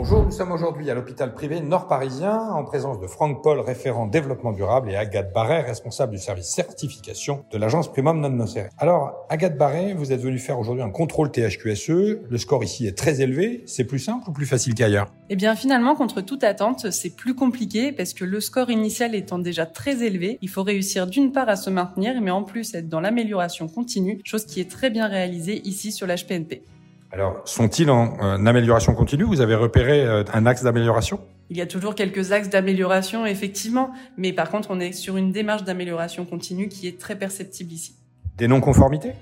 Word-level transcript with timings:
Bonjour, 0.00 0.24
nous 0.24 0.30
sommes 0.30 0.52
aujourd'hui 0.52 0.88
à 0.90 0.94
l'hôpital 0.94 1.34
privé 1.34 1.60
nord-parisien 1.60 2.38
en 2.38 2.62
présence 2.62 3.00
de 3.00 3.08
Franck 3.08 3.42
Paul, 3.42 3.58
référent 3.58 4.06
développement 4.06 4.52
durable, 4.52 4.92
et 4.92 4.94
Agathe 4.94 5.32
Barret, 5.32 5.62
responsable 5.62 6.12
du 6.12 6.18
service 6.18 6.46
certification 6.46 7.44
de 7.50 7.58
l'agence 7.58 7.90
Primum 7.90 8.20
Non 8.20 8.28
Nocere. 8.28 8.68
Alors, 8.78 9.26
Agathe 9.28 9.58
Barret, 9.58 9.94
vous 9.94 10.12
êtes 10.12 10.20
venu 10.20 10.38
faire 10.38 10.56
aujourd'hui 10.60 10.84
un 10.84 10.90
contrôle 10.90 11.32
THQSE. 11.32 12.20
Le 12.30 12.38
score 12.38 12.62
ici 12.62 12.86
est 12.86 12.96
très 12.96 13.20
élevé. 13.22 13.64
C'est 13.66 13.82
plus 13.82 13.98
simple 13.98 14.30
ou 14.30 14.32
plus 14.32 14.46
facile 14.46 14.76
qu'ailleurs? 14.76 15.08
Eh 15.30 15.34
bien, 15.34 15.56
finalement, 15.56 15.96
contre 15.96 16.20
toute 16.20 16.44
attente, 16.44 16.92
c'est 16.92 17.16
plus 17.16 17.34
compliqué 17.34 17.90
parce 17.90 18.14
que 18.14 18.24
le 18.24 18.40
score 18.40 18.70
initial 18.70 19.16
étant 19.16 19.40
déjà 19.40 19.66
très 19.66 20.04
élevé, 20.04 20.38
il 20.40 20.48
faut 20.48 20.62
réussir 20.62 21.08
d'une 21.08 21.32
part 21.32 21.48
à 21.48 21.56
se 21.56 21.70
maintenir, 21.70 22.20
mais 22.22 22.30
en 22.30 22.44
plus 22.44 22.72
être 22.72 22.88
dans 22.88 23.00
l'amélioration 23.00 23.66
continue, 23.66 24.20
chose 24.22 24.46
qui 24.46 24.60
est 24.60 24.70
très 24.70 24.90
bien 24.90 25.08
réalisée 25.08 25.60
ici 25.66 25.90
sur 25.90 26.06
l'HPNP. 26.06 26.62
Alors, 27.10 27.40
sont-ils 27.46 27.90
en 27.90 28.18
euh, 28.20 28.44
amélioration 28.44 28.94
continue 28.94 29.24
Vous 29.24 29.40
avez 29.40 29.54
repéré 29.54 30.04
euh, 30.04 30.24
un 30.34 30.44
axe 30.44 30.62
d'amélioration? 30.62 31.20
Il 31.48 31.56
y 31.56 31.62
a 31.62 31.66
toujours 31.66 31.94
quelques 31.94 32.32
axes 32.32 32.50
d'amélioration, 32.50 33.24
effectivement, 33.24 33.90
mais 34.18 34.34
par 34.34 34.50
contre, 34.50 34.70
on 34.70 34.78
est 34.78 34.92
sur 34.92 35.16
une 35.16 35.32
démarche 35.32 35.64
d'amélioration 35.64 36.26
continue 36.26 36.68
qui 36.68 36.86
est 36.86 37.00
très 37.00 37.16
perceptible 37.16 37.72
ici. 37.72 37.94
Des 38.36 38.46
non-conformités? 38.46 39.12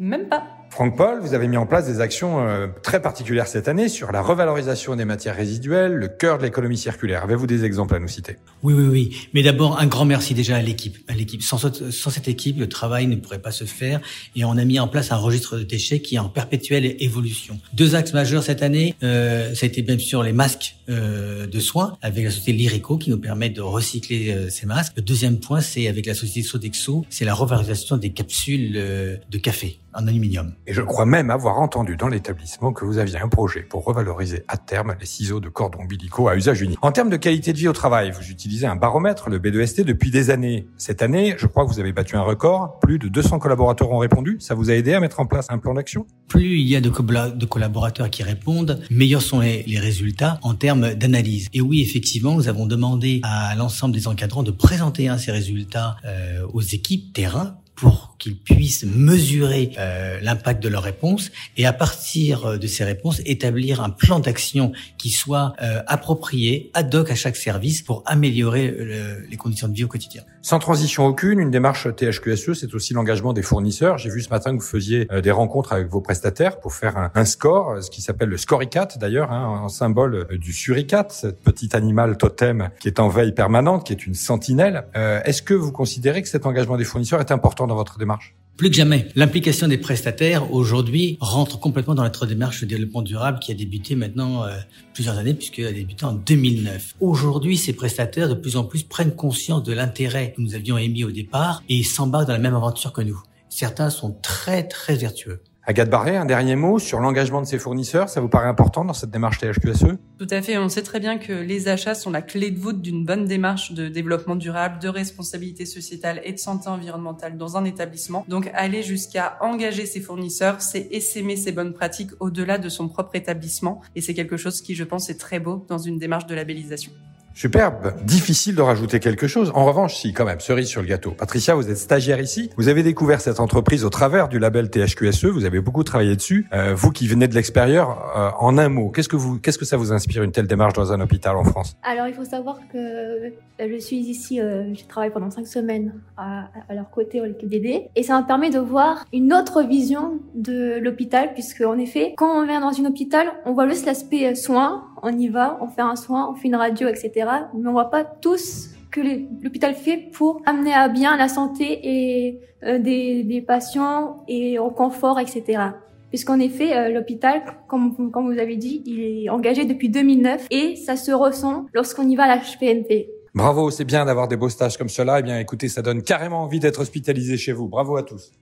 Même 0.00 0.28
pas. 0.28 0.44
Franck 0.70 0.96
Paul, 0.96 1.20
vous 1.20 1.34
avez 1.34 1.48
mis 1.48 1.56
en 1.56 1.66
place 1.66 1.86
des 1.86 2.00
actions 2.00 2.40
euh, 2.40 2.68
très 2.82 3.02
particulières 3.02 3.46
cette 3.46 3.68
année 3.68 3.88
sur 3.88 4.12
la 4.12 4.22
revalorisation 4.22 4.96
des 4.96 5.04
matières 5.04 5.34
résiduelles, 5.34 5.92
le 5.92 6.08
cœur 6.08 6.38
de 6.38 6.44
l'économie 6.44 6.76
circulaire. 6.76 7.24
Avez-vous 7.24 7.46
des 7.46 7.64
exemples 7.64 7.94
à 7.94 7.98
nous 7.98 8.08
citer? 8.08 8.36
Oui, 8.62 8.74
oui, 8.74 8.86
oui. 8.86 9.28
Mais 9.34 9.42
d'abord, 9.42 9.78
un 9.80 9.86
grand 9.86 10.04
merci 10.04 10.34
déjà 10.34 10.56
à 10.56 10.62
l'équipe. 10.62 10.98
À 11.08 11.14
l'équipe. 11.14 11.42
Sans, 11.42 11.58
cette 11.58 12.28
équipe, 12.28 12.58
le 12.58 12.68
travail 12.68 13.06
ne 13.06 13.16
pourrait 13.16 13.40
pas 13.40 13.50
se 13.50 13.64
faire. 13.64 14.00
Et 14.36 14.44
on 14.44 14.56
a 14.56 14.64
mis 14.64 14.78
en 14.78 14.88
place 14.88 15.10
un 15.10 15.16
registre 15.16 15.56
de 15.56 15.62
déchets 15.62 16.00
qui 16.00 16.16
est 16.16 16.20
en 16.20 16.28
perpétuelle 16.28 16.96
évolution. 17.00 17.58
Deux 17.72 17.94
axes 17.94 18.12
majeurs 18.12 18.42
cette 18.42 18.62
année, 18.62 18.94
euh, 19.02 19.54
ça 19.54 19.64
a 19.64 19.68
été 19.68 19.82
bien 19.82 19.98
sûr 19.98 20.22
les 20.22 20.32
masques 20.32 20.76
euh, 20.90 21.46
de 21.46 21.60
soins 21.60 21.98
avec 22.00 22.24
la 22.24 22.30
société 22.30 22.52
Lyrico 22.52 22.96
qui 22.96 23.10
nous 23.10 23.18
permet 23.18 23.50
de 23.50 23.60
recycler 23.60 24.30
euh, 24.30 24.48
ces 24.48 24.64
masques. 24.64 24.94
Le 24.96 25.02
deuxième 25.02 25.38
point, 25.38 25.60
c'est 25.60 25.86
avec 25.86 26.06
la 26.06 26.14
société 26.14 26.48
Sodexo, 26.48 27.04
c'est 27.10 27.26
la 27.26 27.34
revalorisation 27.34 27.98
des 27.98 28.10
capsules 28.10 28.72
euh, 28.76 29.16
de 29.30 29.36
café 29.36 29.80
en 29.92 30.06
aluminium. 30.06 30.54
Et 30.68 30.74
je 30.74 30.82
crois 30.82 31.06
même 31.06 31.30
avoir 31.30 31.58
entendu 31.60 31.96
dans 31.96 32.08
l'établissement 32.08 32.74
que 32.74 32.84
vous 32.84 32.98
aviez 32.98 33.18
un 33.18 33.28
projet 33.28 33.62
pour 33.62 33.86
revaloriser 33.86 34.44
à 34.48 34.58
terme 34.58 34.94
les 35.00 35.06
ciseaux 35.06 35.40
de 35.40 35.48
cordon 35.48 35.78
ombilicaux 35.80 36.28
à 36.28 36.36
usage 36.36 36.60
unique. 36.60 36.76
En 36.82 36.92
termes 36.92 37.08
de 37.08 37.16
qualité 37.16 37.54
de 37.54 37.58
vie 37.58 37.68
au 37.68 37.72
travail, 37.72 38.10
vous 38.10 38.28
utilisez 38.28 38.66
un 38.66 38.76
baromètre, 38.76 39.30
le 39.30 39.38
B2ST, 39.38 39.84
depuis 39.84 40.10
des 40.10 40.28
années. 40.28 40.68
Cette 40.76 41.00
année, 41.00 41.36
je 41.38 41.46
crois 41.46 41.64
que 41.64 41.70
vous 41.70 41.80
avez 41.80 41.94
battu 41.94 42.16
un 42.16 42.20
record. 42.20 42.80
Plus 42.80 42.98
de 42.98 43.08
200 43.08 43.38
collaborateurs 43.38 43.90
ont 43.90 43.96
répondu. 43.96 44.36
Ça 44.40 44.54
vous 44.54 44.68
a 44.68 44.74
aidé 44.74 44.92
à 44.92 45.00
mettre 45.00 45.20
en 45.20 45.26
place 45.26 45.46
un 45.48 45.56
plan 45.56 45.72
d'action? 45.72 46.06
Plus 46.28 46.60
il 46.60 46.68
y 46.68 46.76
a 46.76 46.82
de, 46.82 46.90
co 46.90 47.02
de, 47.02 47.46
collaborateurs 47.46 48.10
qui 48.10 48.22
répondent, 48.22 48.82
meilleurs 48.90 49.22
sont 49.22 49.40
les, 49.40 49.62
les 49.62 49.78
résultats 49.78 50.38
en 50.42 50.54
termes 50.54 50.92
d'analyse. 50.92 51.48
Et 51.54 51.62
oui, 51.62 51.80
effectivement, 51.80 52.34
nous 52.34 52.46
avons 52.46 52.66
demandé 52.66 53.22
à 53.22 53.54
l'ensemble 53.54 53.94
des 53.94 54.06
encadrants 54.06 54.42
de 54.42 54.50
présenter 54.50 55.08
hein, 55.08 55.16
ces 55.16 55.32
résultats 55.32 55.96
euh, 56.04 56.46
aux 56.52 56.60
équipes 56.60 57.14
terrain 57.14 57.56
pour 57.78 58.16
qu'ils 58.18 58.36
puissent 58.36 58.84
mesurer 58.84 59.70
euh, 59.78 60.18
l'impact 60.20 60.60
de 60.60 60.68
leurs 60.68 60.82
réponses 60.82 61.30
et 61.56 61.64
à 61.66 61.72
partir 61.72 62.44
euh, 62.44 62.56
de 62.58 62.66
ces 62.66 62.82
réponses 62.82 63.22
établir 63.24 63.80
un 63.80 63.90
plan 63.90 64.18
d'action 64.18 64.72
qui 64.98 65.10
soit 65.10 65.52
euh, 65.62 65.80
approprié, 65.86 66.70
ad 66.74 66.92
hoc 66.92 67.10
à 67.10 67.14
chaque 67.14 67.36
service 67.36 67.82
pour 67.82 68.02
améliorer 68.06 68.68
le, 68.68 69.20
les 69.30 69.36
conditions 69.36 69.68
de 69.68 69.74
vie 69.74 69.84
au 69.84 69.88
quotidien. 69.88 70.22
Sans 70.42 70.58
transition 70.58 71.06
aucune, 71.06 71.38
une 71.38 71.52
démarche 71.52 71.86
THQSE, 71.94 72.54
c'est 72.54 72.74
aussi 72.74 72.94
l'engagement 72.94 73.32
des 73.32 73.42
fournisseurs. 73.42 73.98
J'ai 73.98 74.10
vu 74.10 74.22
ce 74.22 74.30
matin 74.30 74.56
que 74.56 74.60
vous 74.60 74.68
faisiez 74.68 75.06
euh, 75.12 75.20
des 75.20 75.30
rencontres 75.30 75.72
avec 75.72 75.88
vos 75.88 76.00
prestataires 76.00 76.58
pour 76.58 76.74
faire 76.74 76.96
un, 76.96 77.12
un 77.14 77.24
score, 77.24 77.80
ce 77.80 77.90
qui 77.90 78.02
s'appelle 78.02 78.28
le 78.28 78.38
Scoricat 78.38 78.88
d'ailleurs, 78.98 79.30
hein, 79.30 79.60
en 79.62 79.68
symbole 79.68 80.26
euh, 80.32 80.38
du 80.38 80.52
suricat, 80.52 81.06
ce 81.10 81.28
petit 81.28 81.76
animal 81.76 82.16
totem 82.16 82.70
qui 82.80 82.88
est 82.88 82.98
en 82.98 83.08
veille 83.08 83.32
permanente, 83.32 83.86
qui 83.86 83.92
est 83.92 84.04
une 84.04 84.14
sentinelle. 84.14 84.86
Euh, 84.96 85.20
Est-ce 85.24 85.42
que 85.42 85.54
vous 85.54 85.70
considérez 85.70 86.22
que 86.22 86.28
cet 86.28 86.44
engagement 86.44 86.76
des 86.76 86.84
fournisseurs 86.84 87.20
est 87.20 87.30
important 87.30 87.67
dans 87.68 87.76
votre 87.76 87.98
démarche? 87.98 88.34
Plus 88.58 88.70
que 88.70 88.76
jamais, 88.76 89.06
l'implication 89.14 89.68
des 89.68 89.78
prestataires 89.78 90.52
aujourd'hui 90.52 91.16
rentre 91.20 91.60
complètement 91.60 91.94
dans 91.94 92.02
notre 92.02 92.26
démarche 92.26 92.62
de 92.62 92.66
développement 92.66 93.02
durable 93.02 93.38
qui 93.38 93.52
a 93.52 93.54
débuté 93.54 93.94
maintenant 93.94 94.42
euh, 94.42 94.56
plusieurs 94.94 95.16
années 95.16 95.34
puisqu'elle 95.34 95.68
a 95.68 95.72
débuté 95.72 96.04
en 96.04 96.14
2009. 96.14 96.96
Aujourd'hui, 96.98 97.56
ces 97.56 97.72
prestataires 97.72 98.28
de 98.28 98.34
plus 98.34 98.56
en 98.56 98.64
plus 98.64 98.82
prennent 98.82 99.14
conscience 99.14 99.62
de 99.62 99.72
l'intérêt 99.72 100.32
que 100.32 100.40
nous 100.40 100.56
avions 100.56 100.76
émis 100.76 101.04
au 101.04 101.12
départ 101.12 101.62
et 101.68 101.84
s'embarquent 101.84 102.26
dans 102.26 102.32
la 102.32 102.40
même 102.40 102.56
aventure 102.56 102.92
que 102.92 103.00
nous. 103.00 103.22
Certains 103.48 103.90
sont 103.90 104.16
très 104.22 104.66
très 104.66 104.96
vertueux. 104.96 105.40
Agathe 105.68 105.90
Barré, 105.90 106.16
un 106.16 106.24
dernier 106.24 106.56
mot 106.56 106.78
sur 106.78 106.98
l'engagement 106.98 107.42
de 107.42 107.46
ses 107.46 107.58
fournisseurs. 107.58 108.08
Ça 108.08 108.22
vous 108.22 108.30
paraît 108.30 108.48
important 108.48 108.86
dans 108.86 108.94
cette 108.94 109.10
démarche 109.10 109.36
THQSE 109.36 109.98
Tout 110.18 110.26
à 110.30 110.40
fait. 110.40 110.56
On 110.56 110.70
sait 110.70 110.80
très 110.80 110.98
bien 110.98 111.18
que 111.18 111.34
les 111.34 111.68
achats 111.68 111.94
sont 111.94 112.10
la 112.10 112.22
clé 112.22 112.50
de 112.50 112.58
voûte 112.58 112.80
d'une 112.80 113.04
bonne 113.04 113.26
démarche 113.26 113.72
de 113.72 113.88
développement 113.88 114.34
durable, 114.34 114.78
de 114.78 114.88
responsabilité 114.88 115.66
sociétale 115.66 116.22
et 116.24 116.32
de 116.32 116.38
santé 116.38 116.70
environnementale 116.70 117.36
dans 117.36 117.58
un 117.58 117.66
établissement. 117.66 118.24
Donc, 118.28 118.50
aller 118.54 118.82
jusqu'à 118.82 119.36
engager 119.42 119.84
ses 119.84 120.00
fournisseurs, 120.00 120.62
c'est 120.62 120.88
essaimer 120.90 121.36
ses 121.36 121.52
bonnes 121.52 121.74
pratiques 121.74 122.12
au-delà 122.18 122.56
de 122.56 122.70
son 122.70 122.88
propre 122.88 123.14
établissement. 123.16 123.82
Et 123.94 124.00
c'est 124.00 124.14
quelque 124.14 124.38
chose 124.38 124.62
qui, 124.62 124.74
je 124.74 124.84
pense, 124.84 125.10
est 125.10 125.20
très 125.20 125.38
beau 125.38 125.66
dans 125.68 125.76
une 125.76 125.98
démarche 125.98 126.26
de 126.26 126.34
labellisation. 126.34 126.92
Superbe. 127.38 127.94
Difficile 128.02 128.56
de 128.56 128.62
rajouter 128.62 128.98
quelque 128.98 129.28
chose. 129.28 129.52
En 129.54 129.64
revanche, 129.64 129.94
si, 129.94 130.12
quand 130.12 130.24
même, 130.24 130.40
cerise 130.40 130.66
sur 130.66 130.82
le 130.82 130.88
gâteau. 130.88 131.12
Patricia, 131.12 131.54
vous 131.54 131.70
êtes 131.70 131.76
stagiaire 131.76 132.20
ici. 132.20 132.50
Vous 132.56 132.66
avez 132.66 132.82
découvert 132.82 133.20
cette 133.20 133.38
entreprise 133.38 133.84
au 133.84 133.90
travers 133.90 134.28
du 134.28 134.40
label 134.40 134.70
THQSE. 134.70 135.26
Vous 135.26 135.44
avez 135.44 135.60
beaucoup 135.60 135.84
travaillé 135.84 136.16
dessus. 136.16 136.48
Euh, 136.52 136.74
vous 136.74 136.90
qui 136.90 137.06
venez 137.06 137.28
de 137.28 137.36
l'extérieur, 137.36 138.12
euh, 138.16 138.30
en 138.40 138.58
un 138.58 138.68
mot, 138.68 138.90
qu'est-ce 138.90 139.08
que 139.08 139.14
vous, 139.14 139.38
qu'est-ce 139.38 139.56
que 139.56 139.64
ça 139.64 139.76
vous 139.76 139.92
inspire 139.92 140.24
une 140.24 140.32
telle 140.32 140.48
démarche 140.48 140.72
dans 140.72 140.92
un 140.92 141.00
hôpital 141.00 141.36
en 141.36 141.44
France? 141.44 141.76
Alors, 141.84 142.08
il 142.08 142.14
faut 142.14 142.24
savoir 142.24 142.58
que 142.72 143.30
euh, 143.60 143.68
je 143.72 143.78
suis 143.78 143.98
ici, 143.98 144.40
euh, 144.40 144.74
j'ai 144.74 144.86
travaillé 144.86 145.12
pendant 145.12 145.30
cinq 145.30 145.46
semaines 145.46 145.92
à, 146.16 146.48
leur 146.74 146.90
côté 146.90 147.20
au 147.20 147.24
l'équipe 147.24 147.48
et 147.94 148.02
ça 148.02 148.20
me 148.20 148.26
permet 148.26 148.50
de 148.50 148.58
voir 148.58 149.04
une 149.12 149.32
autre 149.32 149.62
vision 149.62 150.18
de 150.34 150.78
l'hôpital, 150.80 151.32
puisque 151.34 151.60
en 151.60 151.78
effet, 151.78 152.14
quand 152.16 152.40
on 152.40 152.46
vient 152.46 152.60
dans 152.60 152.76
un 152.80 152.84
hôpital, 152.84 153.28
on 153.46 153.52
voit 153.52 153.68
juste 153.68 153.86
l'aspect 153.86 154.34
soins, 154.34 154.84
on 155.02 155.16
y 155.18 155.28
va, 155.28 155.58
on 155.60 155.68
fait 155.68 155.82
un 155.82 155.96
soin, 155.96 156.30
on 156.30 156.34
fait 156.34 156.48
une 156.48 156.56
radio, 156.56 156.88
etc. 156.88 157.12
Mais 157.54 157.68
on 157.68 157.72
voit 157.72 157.90
pas 157.90 158.04
tous 158.04 158.70
que 158.90 159.00
l'hôpital 159.42 159.74
fait 159.74 160.10
pour 160.12 160.40
amener 160.46 160.72
à 160.72 160.88
bien 160.88 161.16
la 161.16 161.28
santé 161.28 161.80
et 161.82 162.40
euh, 162.64 162.78
des, 162.78 163.44
patients 163.46 164.24
et 164.28 164.58
au 164.58 164.70
confort, 164.70 165.20
etc. 165.20 165.62
Puisqu'en 166.08 166.40
effet, 166.40 166.76
euh, 166.76 166.88
l'hôpital, 166.88 167.42
comme, 167.68 168.10
comme 168.10 168.32
vous 168.32 168.38
avez 168.38 168.56
dit, 168.56 168.82
il 168.86 169.00
est 169.00 169.28
engagé 169.28 169.64
depuis 169.64 169.90
2009 169.90 170.46
et 170.50 170.76
ça 170.76 170.96
se 170.96 171.12
ressent 171.12 171.66
lorsqu'on 171.74 172.08
y 172.08 172.16
va 172.16 172.24
à 172.24 172.36
la 172.36 172.38
HPNP. 172.38 173.10
Bravo, 173.34 173.70
c'est 173.70 173.84
bien 173.84 174.04
d'avoir 174.06 174.26
des 174.26 174.36
beaux 174.36 174.48
stages 174.48 174.76
comme 174.76 174.88
cela. 174.88 175.20
Eh 175.20 175.22
bien, 175.22 175.38
écoutez, 175.38 175.68
ça 175.68 175.82
donne 175.82 176.02
carrément 176.02 176.42
envie 176.42 176.60
d'être 176.60 176.80
hospitalisé 176.80 177.36
chez 177.36 177.52
vous. 177.52 177.68
Bravo 177.68 177.96
à 177.96 178.02
tous. 178.02 178.32